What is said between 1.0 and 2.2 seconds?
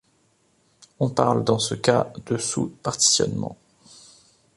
parle dans ce cas